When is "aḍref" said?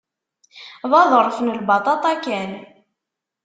1.01-1.37